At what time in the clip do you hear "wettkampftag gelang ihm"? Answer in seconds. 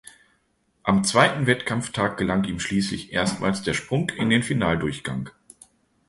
1.45-2.59